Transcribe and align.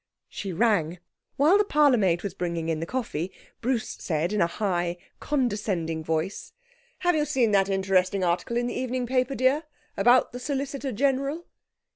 She 0.29 0.51
rang. 0.51 0.97
While 1.37 1.59
the 1.59 1.63
parlourmaid 1.63 2.23
was 2.23 2.33
bringing 2.33 2.69
in 2.69 2.79
the 2.79 2.87
coffee, 2.87 3.31
Bruce 3.61 3.97
said 3.99 4.33
in 4.33 4.41
a 4.41 4.47
high, 4.47 4.97
condescending 5.19 6.03
voice 6.03 6.53
'Have 7.01 7.13
you 7.15 7.23
seen 7.23 7.51
that 7.51 7.69
interesting 7.69 8.23
article 8.23 8.57
in 8.57 8.65
the 8.65 8.73
evening 8.73 9.05
paper, 9.05 9.35
dear, 9.35 9.65
about 9.95 10.31
the 10.31 10.39
Solicitor 10.39 10.91
General?' 10.91 11.45